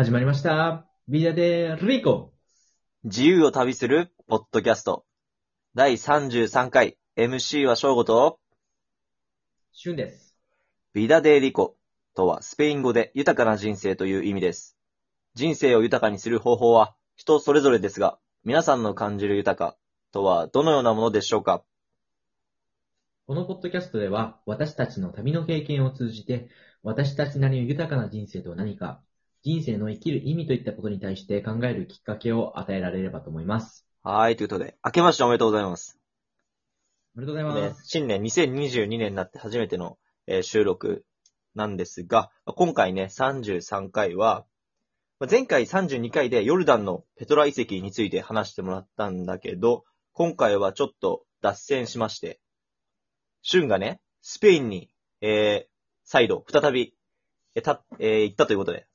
[0.00, 0.86] 始まりました。
[1.08, 2.32] ビダデリコ。
[3.04, 5.04] 自由を旅するポッドキャスト。
[5.74, 8.40] 第33回 MC は翔吾と
[9.72, 10.38] シュンです。
[10.94, 11.76] ビダデーリコ
[12.14, 14.74] とはスペイン語で豊かな人生という意味です。
[15.34, 19.76] 人生を豊かにする方法は人それぞれですが、皆さんの感じる豊か
[20.12, 21.62] とはどのようなものでしょうか？
[23.26, 26.48] このポッドキャストでは、私たちの旅の経験を通じて、
[26.82, 29.02] 私たちなりの豊かな人生とは何か、
[29.42, 33.86] 人生の生きる意味といったことに対して考えるきっかけを与えられればと思います。
[34.02, 35.98] はい、ということで、明けましておめでとうございます。
[37.16, 37.82] おめでとうございねます。
[37.86, 41.04] 新年2022年になって初めての、えー収録
[41.54, 44.44] なんですが、今回ね、33回は、
[45.18, 52.40] まあ前回32回でヨルダンのペトラ遺跡について話してもらったんだけど、今回はちょっと脱線しまして、
[53.40, 54.90] シュンがね、スペインに、
[55.22, 55.70] えー、
[56.04, 56.94] 再度、再び、
[57.54, 58.86] えた、えー行ったということで、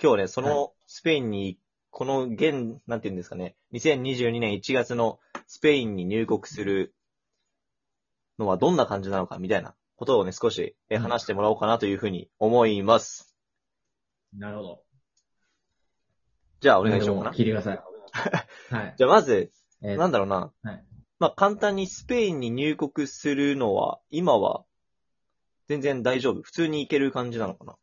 [0.00, 1.58] 今日ね、そはのスペインに、
[1.90, 5.18] この現、なんていうんですかね、2022年1月の
[5.48, 6.94] スペインに入国する
[8.38, 13.34] のはどんな感じなのかみたいなことをね、少しえうん話してもらおうかなというふうに思います。
[14.36, 14.82] なるほど。
[16.60, 17.30] じゃあお願いしようかな。
[17.32, 17.82] 聞いてください。
[18.72, 18.94] はい。
[18.96, 19.50] じゃあまず、
[19.82, 20.52] えーなんだろうな。
[20.62, 20.84] はい
[21.18, 24.64] まあ簡単にスペインに入国するのは、今は
[25.66, 26.42] 全然大丈夫。
[26.42, 27.76] 普通に行ける感じなのかな？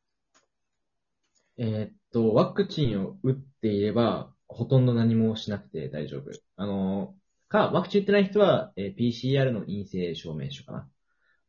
[1.57, 6.31] えーっと、ワクチンを打っていれば、ほとんど何もしなくて大丈夫。
[6.55, 7.13] あの、
[7.49, 10.89] か、ワクチン打ってない人は、えー PCR の陰性証明書かな。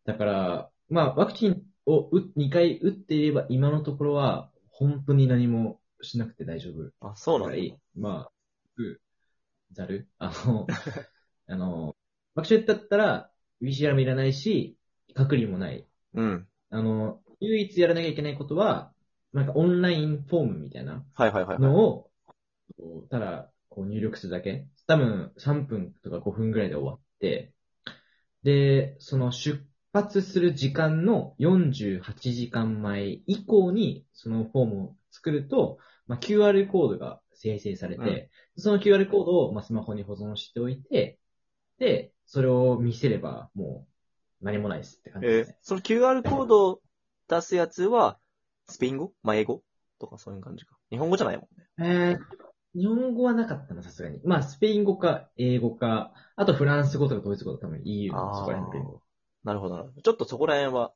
[0.05, 6.91] だから、まあ、ワクチンを打2回打っていれば、今のところは、本当に何もしなくて大丈夫。
[7.01, 7.77] あ、そうなんだ。
[7.95, 8.33] まあ、
[8.77, 9.01] う、
[9.71, 10.67] ざるあの、
[11.47, 11.97] あの、
[12.35, 13.31] ワクチンだったら、
[13.63, 14.77] PCR もいらないし、
[15.15, 15.87] 隔離もない。
[16.15, 16.49] うん。
[16.71, 18.93] あの、唯一やらなきゃいけないことは、
[19.37, 21.61] なんかオンラインフォームみたいなはいはいはいはい。
[21.61, 22.11] のを、
[22.79, 24.67] こうただ、こう入力するだけ。
[24.87, 27.53] 多分3分とか5分ぐらいで終わって、
[28.43, 32.01] で、その出発する時間の48
[32.33, 41.19] 時間前以降に、そのフォームを作ると、まあ、QR コードが生成されて、その QR コードを、まあ、スマホに保存しておいて、
[41.79, 43.87] で、それを見せれば、も
[44.41, 45.55] う、何もないですって感じえですね。
[45.55, 46.81] ーその QR コードを
[47.29, 48.19] 出すやつは、
[48.69, 49.13] スペイン語？
[49.23, 49.63] まあ、英語？
[49.99, 50.77] とかそういう感じか。
[50.91, 52.13] 日本語じゃないもんね。
[52.13, 54.21] えー、日本語はなかったな、さすがに。
[54.25, 59.01] まあ、スペイン語か、英語か、あとフランス語とかドイツ語とか多分 EU のそこら辺の。
[59.45, 60.03] なるほどなるほど。
[60.03, 60.93] ちょっとそこら辺は、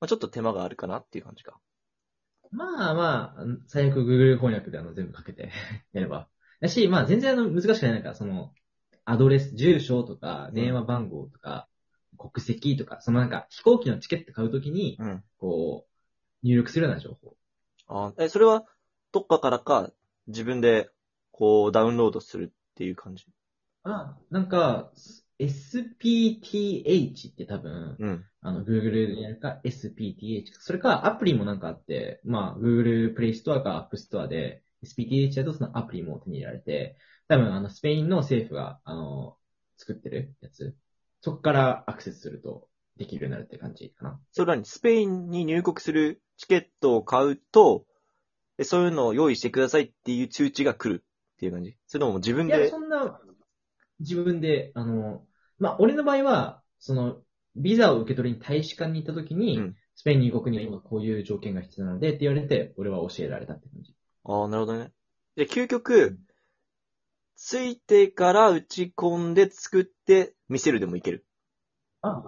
[0.00, 1.58] まあ、ちょっと手間があるかなっていう感じか。
[2.50, 5.50] まあまあ、最悪 Google 翻訳であの全部かけて
[5.92, 6.28] やれば。
[6.60, 8.52] だし、まあ全然あの難しくないなんか、その、
[9.04, 11.68] アドレス、住所とか、電話番号とか、
[12.18, 15.24] 国籍とか、そのなんか飛行機のチケット買うときに、うん。
[15.38, 15.95] こう、
[16.46, 17.36] 入力するような情報。
[17.88, 18.64] あえ、それは、
[19.12, 19.92] どっかからか、
[20.28, 20.90] 自分で、
[21.32, 23.26] こう、ダウンロードするっていう感じ？
[23.82, 24.92] あ、なんか、
[25.38, 28.24] SPTH って多分、うん。
[28.40, 30.52] あの、Google でやるか、SPTH。
[30.60, 36.96] それか、アプリもなんかあって、まあ、Google Play Store か App Store で、SPTH だとそのアプリも手に入れられて、
[37.28, 39.36] 多分、あの、スペインの政府が、あの、
[39.78, 40.76] 作ってるやつ。
[41.20, 44.20] そこからアクセスするとできるようになるって感じかな。
[44.32, 47.84] それらに、スペインに入国するチケットを買うと、
[48.58, 51.76] えそういうのを用意してくださいっていう通知が来るっていう感じ。
[51.86, 53.20] それとも自分いや、でそ、んな、
[54.00, 55.24] 自分で、あの、
[55.58, 57.18] まあ、俺の場合は、その、
[57.54, 63.94] ビザを受け取りに大使館に行った時に、うんスペイン入国には今こういう条件が必要なのでって言われて、俺は教えられたって感じ。
[64.24, 64.92] ああ、なるほどね。
[65.36, 66.18] で、究極、
[67.34, 71.24] ついてから打ち込んで作って見せるでもいける。
[72.02, 72.22] あ、あ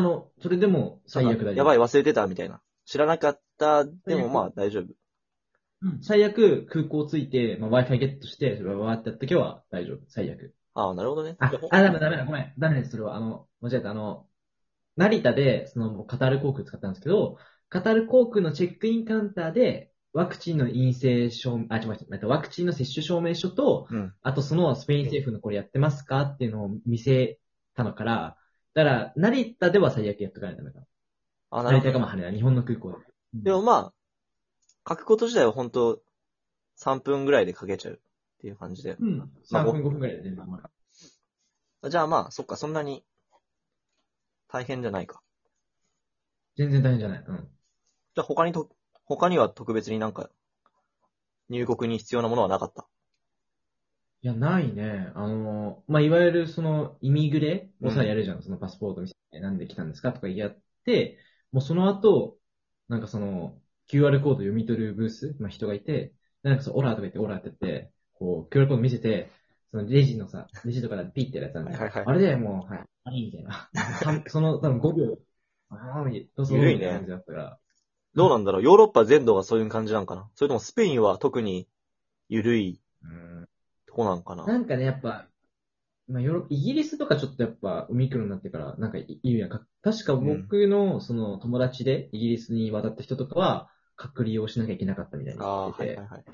[0.00, 1.56] の、それでも最悪だよ。
[1.56, 2.60] やばい、忘れてたみたいな。
[2.84, 3.84] 知らなかった。
[3.84, 4.82] でもまあ大丈夫。
[4.82, 4.92] うん
[6.00, 9.98] 最悪空港着いて、まあ、Wi-Fi ゲットして、それわーってやった時は大丈夫。
[10.06, 10.54] 最悪。
[10.74, 11.36] ああ、なるほどね。
[11.40, 12.54] あダメダメだ、ごめん。
[12.56, 13.16] ダメです、それは。
[13.16, 13.90] あの、間違えた。
[13.90, 14.28] あの、
[14.96, 17.36] 成田で、その、カタール航空使ったんですけど、
[17.68, 24.14] カタール航空のチェックインカウンターで、ワクチンの陰性証明、あ、違う違う、ワクチンの接種証明書と、うん。
[24.22, 27.38] あとそのスペイン政府のこれやってますかっていうのを見せ
[27.74, 28.36] たのから、
[28.74, 30.86] だから、成田では最悪やっとかないとダメだ。
[31.50, 31.98] あ、なるほど成田か。
[31.98, 32.98] も羽田、日本の空港で。
[33.34, 33.92] でもまあ、
[34.88, 36.00] 書くこと自体は本当
[36.78, 37.98] 3分ぐらいで書けちゃうっ
[38.40, 38.96] ていう感じで。
[38.98, 39.18] うん。
[39.18, 40.58] まあ3分5分くらいで全部終わ
[41.82, 41.90] る。
[41.90, 43.04] じゃあまあ、そっか、そんなに
[44.48, 45.22] 大変じゃないか。
[46.56, 47.24] 全然大変じゃない。
[47.26, 47.36] うん。
[47.36, 48.68] じゃあ他にと、
[49.04, 50.30] 他には特別になんか、
[51.48, 52.86] 入国に必要なものはなかった。
[54.22, 55.10] いや、ないね。
[55.14, 58.06] あの、まあ、いわゆるその、イミグレをさ、うん。
[58.06, 58.42] やるじゃん。
[58.42, 61.18] そのパスポート見せて、なんで来たんですかとかやって、
[61.50, 62.38] もうその後、
[62.88, 66.14] なんかその、QR コード読み取るブース、まあ、人がいて、
[66.44, 69.28] なんかそう、オラーとか言って、オラーって言って、こう、QR コード見せて、
[69.72, 71.64] そのレジのさ、レジとかでピッてやるやつなん。
[71.64, 72.04] だよはいはい。
[72.06, 73.50] あれでもう、はい、はい、みたいな。
[73.50, 75.18] はその、多分5秒、
[75.70, 76.92] ああ、みたいな。
[76.92, 77.58] 感じだったから。
[78.14, 78.62] どうなんだろう。
[78.62, 80.28] ヨーロッパ全土がそういう感じなんかな。
[80.36, 81.66] それともスペインは特に
[82.28, 82.80] 緩い？
[83.02, 83.48] うん
[83.92, 85.28] とこなんかななんかね、やっぱ、
[86.08, 89.64] まあ、ヨーロッパイギリスとかちょっとやっぱ、オミクロンになってから、なんかいいやんか。
[89.82, 96.24] 確か僕の、その、友達で、イギリスに渡った人とかは、隔離をしなきゃいけなかったみたいにああ、言ってて、はいはいはい。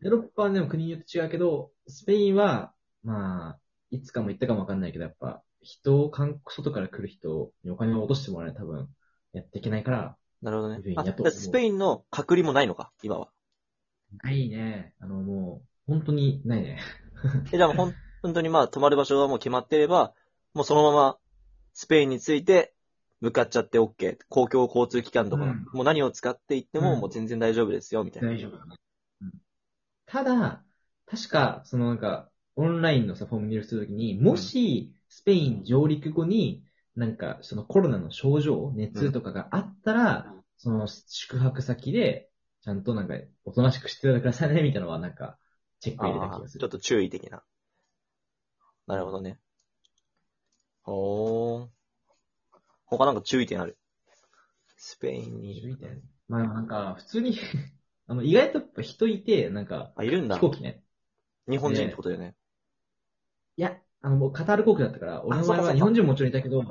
[0.00, 2.72] ヨーロッパはでも国によって違うけど、スペインは、
[3.02, 3.58] まあ、
[3.90, 8.88] いつかも言ったかもわかんないけど、やっぱ、人を、韓外から来る人にお金を落としてもらえない多分、
[9.32, 13.30] やっていけないから、なるほどねあ、スペインの隔離もないのか今は。
[14.22, 14.92] ないね。
[15.00, 16.80] あの、もう、本当にないね。
[17.52, 20.14] え、じゃあもうほん、本当にまあ泊まる場所がもう決まってれば、
[20.54, 21.18] もうそのまま
[21.72, 22.74] スペインについて
[23.20, 24.18] 向かっちゃって OK。
[24.28, 28.28] 公共交通機関とか、うんもう何を使っていってもうんもう全然大丈夫ですよ、みたいな。
[28.28, 28.76] 大丈夫だね。
[29.22, 29.32] うん
[30.06, 30.64] ただ、
[31.06, 36.64] 確か、そのなんか、オンラインのさ、フォーム入力するときに、もし、スペイン上陸後に、
[36.96, 42.30] なんか、そのコロナの症状、熱とかがあったら、その宿泊先で、
[42.62, 43.14] ちゃんとなんか、
[43.44, 45.38] おとなしくしてくださいね、みたいなのは、なんか、
[45.84, 46.60] チェック入れた気がする。
[46.60, 47.42] ちょっと注意的な。
[48.86, 49.38] なるほどね。
[50.82, 51.68] ほー。
[52.86, 53.76] 他なんか注意点ある？
[54.76, 55.72] スペイン注に。
[55.72, 57.36] 意点まあなんか、普通に、
[58.06, 60.40] あの、意外とやっぱ人いて、なんか、あ、いるんだ飛。
[60.40, 60.82] 行機ね。
[61.48, 62.34] 日本人ってことだよね。
[63.56, 66.62] いや、あの、もうカタール航空だったから、俺の場合は日本人ももちろんいたけど、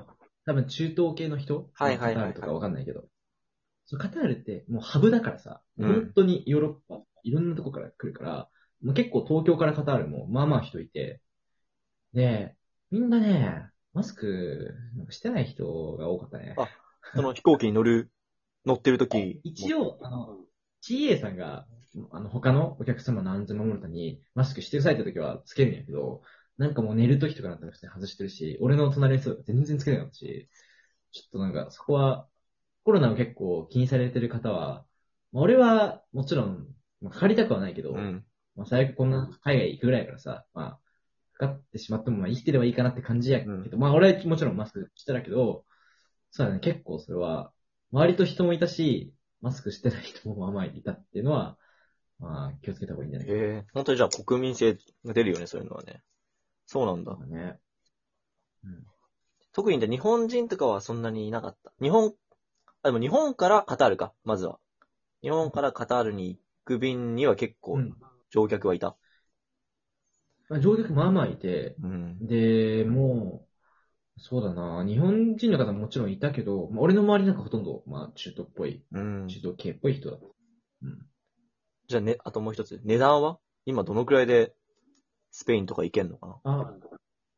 [0.46, 3.06] 多分中東系の人はいはいはいはいカタールとかわかんないけど。
[3.86, 8.50] そうカタールってもうハブだからさ、うん本当にヨーロッパ、いろんなとこから来るから、
[8.84, 11.22] もう結構東京からカタールもまあまあ人いて、
[12.14, 12.56] で、
[12.92, 14.76] みんなね、マスク
[15.10, 15.66] してない人
[15.98, 16.56] が多かったね。
[16.58, 16.68] あ
[17.16, 18.12] その飛行機に乗る、
[18.66, 20.40] 乗ってる時一応、あの、
[20.82, 21.68] CA さんが、
[22.12, 26.24] あの、他のお客様の安全を守るために、マスクしてくださいって時はつけるんやけど、
[26.58, 30.50] なんかもう寝る時とかだったら普通に外してるし、俺の隣の人が全然つけなかったし、
[31.12, 32.28] ちょっとなんかそこは、
[32.84, 34.86] コロナを結構気にされてる方は、
[35.32, 36.68] まあ俺はもちろん、
[37.02, 38.26] まあかかりたくはないけど、うん。
[38.56, 40.80] まあ最悪こんな海外行くぐらいやからさ、まあ、
[41.38, 45.66] かかってしまってもまあ生きてればいいかなって感じやけど、うんまあ俺はもちろんマスクしてたけど、
[46.32, 47.52] そうだね、結構それは、
[47.92, 51.58] 周りと人もいたし、マスクしてない人もまあまあいたっていうのは、
[52.20, 56.02] まあ気をつけた方がいいんじゃないかええ本当にじゃあ国民性が出るよね、そういうのはね。
[56.66, 57.16] そうなんだ。
[57.18, 57.60] なね。
[58.64, 58.84] うん。
[59.52, 61.72] 特にね日本人とかはそんなにいなかった。
[61.82, 62.14] 日本、
[62.82, 64.60] あ、でも日本からカタールか、まずは。
[65.22, 67.96] 日本からカタールに行く便には結構うん
[68.34, 68.98] 乗客はいた。
[70.50, 72.18] まあ、乗客まあまあいて、うん。
[72.28, 73.46] で、も
[74.18, 79.28] う、そうだな、日本人の方ももちろんいたけど、まあ、俺の周りなんかほとんど、まあ中東っぽい、うん。
[79.28, 80.26] 中東系っぽい人だった。
[80.26, 80.98] うん。
[81.88, 82.82] じゃあね、あともう一つ。
[82.84, 83.38] 値段は？
[83.66, 84.56] 今どのくらいで
[85.30, 86.40] スペインとか行けんのかな？
[86.44, 86.74] あ、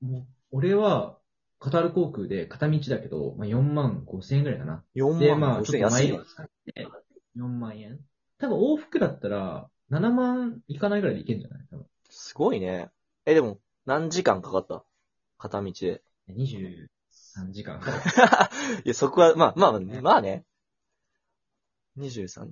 [0.01, 1.19] もう、俺は、
[1.59, 4.83] カタール航空で片道だけど、まあ、4万5千円ぐらいかな。
[4.93, 6.11] ?4 で、万まあ、5ちょっとマイ千安いね。
[6.11, 6.87] レージ使って、
[7.35, 7.99] 4万円。
[8.37, 11.67] 多分往復だったら、7万いかないぐらいでいけんじゃない？
[11.69, 11.85] 多分。
[12.09, 12.89] すごいね。
[13.25, 14.83] え、でも、何時間かかった？
[15.37, 16.01] 片道で。
[16.29, 16.87] 23
[17.51, 17.79] 時間。
[18.83, 20.45] いや、そこは、まあ、まあ、まあね。
[21.97, 22.47] 23、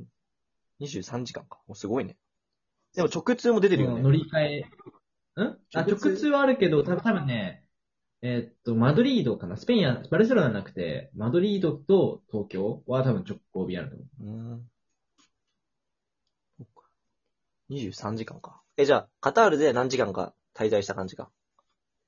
[0.80, 1.60] 23時間か。
[1.68, 2.18] おすごいね。
[2.96, 4.18] でも直通も出てるよ乗ね。
[4.18, 4.60] り換え。
[5.42, 5.42] ん？
[5.42, 6.28] あ、直通？
[6.30, 7.66] はあるけど、多分多分ね、
[8.22, 9.58] えーっと、マドリードかな？
[9.58, 14.24] スペインや、バルセロナなくて、マドリードと東京は多分直行便あると思う。
[14.24, 14.70] うーん。
[17.70, 18.62] そっか23時間か。
[18.78, 21.30] え、じゃあ、カタールで何時間か滞在した感じか？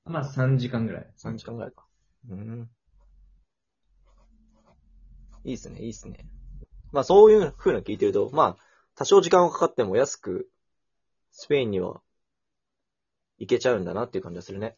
[0.04, 1.12] まあ3時間ぐらい。
[1.16, 1.84] 3時間ぐらいか。
[2.28, 2.70] うーん。
[5.44, 6.26] いいっすね、いいっすね。
[6.92, 8.62] まあそういう風な聞いてると、まあ、
[8.94, 10.48] 多少時間がかかっても安く、
[11.30, 12.00] スペインには
[13.38, 14.76] 行けちゃうんだなっていう感じがするね。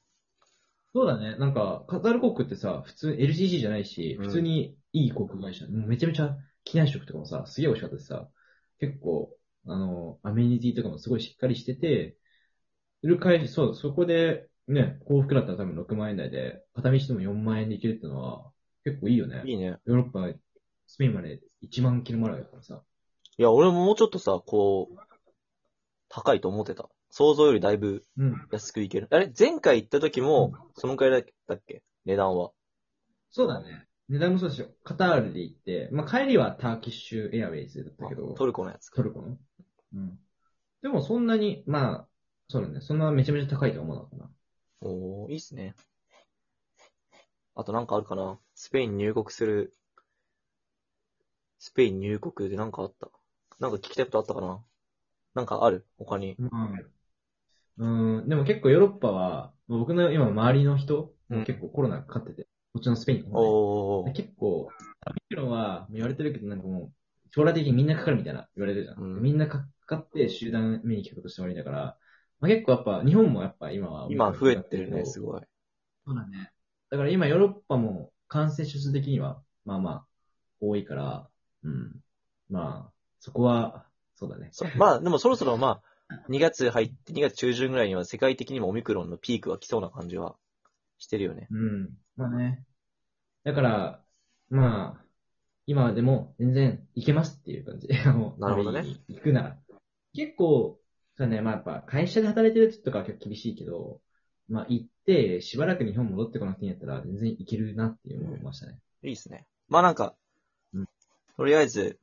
[0.95, 1.37] そうだね。
[1.37, 5.67] なんか、カタール航空ってさ、普通 LCC じゃないし、うん普通にいい航空会社。
[5.69, 8.29] めちゃめちゃ機内食とかもさ、すげえ美味しかったしさ、
[8.81, 9.38] 結構、
[9.69, 12.17] あの、アメニティとかもすごいしっかりしてて、
[13.03, 18.53] いる会社、そう、そこで、ね、幸福だったら多分6万円台で、片道でも4万円で行けるってのは、
[18.85, 19.43] 結構いいよね。
[19.47, 19.79] いいね。
[19.87, 20.29] ヨーロッパ、
[20.87, 22.83] スペインまで1万キロもらうからさ。
[23.37, 24.99] いや、俺ももうちょっとさ、こう、
[26.09, 26.89] 高いと思ってた。
[27.11, 28.49] 想像よりだいぶうん。
[28.51, 29.09] 安く行ける。
[29.11, 29.33] あれ？
[29.39, 31.83] 前回行った時も、そのくらいだっけ？
[32.05, 32.51] 値段は。
[33.31, 33.88] そうだね。
[34.09, 34.69] 値段もそうですよ。
[34.85, 38.97] カタールで行って、まあ帰りはターキッシュエアウェイズだったけど、トルコのやつか。
[38.97, 39.37] トルコの？
[39.95, 40.19] うん。
[40.83, 42.09] でもそんなに、まあ、
[42.49, 42.81] そうだね。
[42.81, 44.31] そんなめちゃめちゃ高いとは思うのかな。
[44.81, 45.75] おー、いいっすね。
[47.55, 49.75] あとなんかあるかなスペイン入国する、
[51.59, 53.09] スペイン入国でなんかあった。
[53.61, 54.61] なんか聞きたいことあったかな
[55.35, 55.85] なんかある？
[55.99, 56.37] 他に。
[56.39, 56.69] まあ、
[57.79, 57.87] う
[58.23, 62.48] ん、でも結構ヨーロッパは、僕の今周りの人、うん結構コロナかかってて、
[62.79, 64.13] こっちのスペインの方。
[64.13, 64.71] 結構、オ
[65.13, 66.93] ミクロンは言われてるけど、なんかもう、
[67.35, 69.03] 将来的にみんなかかるみたいな言われてるじゃん。
[69.03, 71.97] うんみんなかかって集団免疫として終わりだから、
[72.41, 74.07] まあ、結構やっぱ、日本もやっぱ今は。
[74.11, 75.43] 今増えてるね、すすごい。
[76.07, 76.53] そうだね。
[76.91, 80.07] だから今ヨーロッパも感染者数的には、まあまあ、
[80.61, 81.29] 多いから、
[81.65, 81.97] うん。
[82.49, 84.51] まあ、そこは、そうだね。
[84.77, 90.37] まあ、でもそろそろまあ、2月入って、2月中旬ぐらいには世界的にもオミクロンのピークが来そうな感じは
[90.99, 91.49] してるよね。
[91.51, 91.91] うん。
[92.17, 92.65] まあね。
[93.45, 94.05] だから、
[94.51, 95.05] まあ、
[95.67, 97.89] 今でも全然いけますっていう感じ。
[98.39, 98.85] なるほどね。
[99.09, 99.59] 行くなら。
[100.15, 100.81] 結構、
[101.17, 104.01] そうだね、まあやっぱ会社で働いてる人とかは結構厳しいけど、
[104.49, 108.79] まあ行って、しばらく日本戻ってこなくていいんやったら全然いけるなっていう思いましたね。
[109.03, 109.47] いいですね。
[109.69, 110.17] まあなんか
[110.73, 110.89] うん、
[111.37, 111.99] とりあえず、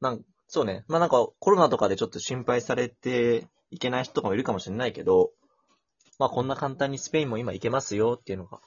[0.00, 0.84] なんそうね。
[0.88, 5.30] まあなんかコロナとかでちょっと心配されていけない人とかもいるかもしれないけど、
[6.18, 8.60] まあこんな簡単にスペインも今行けますよっていうのが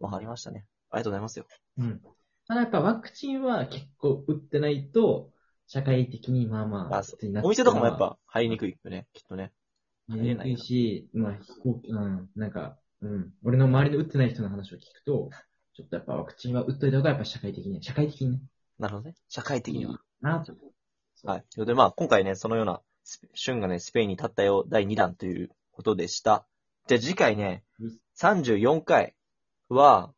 [0.00, 0.66] わかりましたね。
[0.90, 1.46] ありがとうございますよ。
[1.78, 2.00] うん。
[2.48, 5.30] ただやっぱワクチンは結構打ってないと、
[5.68, 7.02] 社会的にまあまあ、
[7.42, 9.52] お店とかもやっぱ入りにくいよね、きっとね。
[10.08, 15.30] 入れないし、まあ、飛行機、うん、なんか、うん、俺の周りで打ってない人の話を聞くと、
[15.74, 18.40] ちょっとやっぱワクチンは打っといた方がやっぱ社会的に、社会的にね、
[18.78, 19.16] なるほどね。
[19.28, 19.98] 社会的には。
[20.20, 20.54] なと。
[21.24, 21.40] はい。
[21.50, 26.46] ということで、まあ、今回ね、そのような、スペシュンがね、スペインに立ったよ、第2弾ということでした。
[26.86, 29.15] じゃあ次回ねうん、34回
[29.68, 30.12] は、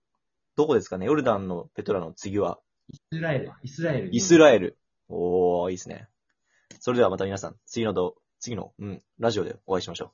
[0.57, 1.07] どこですかね？
[1.07, 2.59] ヨルダンのペトラの次は、
[2.90, 4.09] イスラエル、イスラエル。
[4.12, 4.78] イスラエル。
[5.09, 6.09] おー、いいですね。
[6.81, 10.11] それではまた皆さん、次のど、次の、うん、ラジオでお会いしましょう。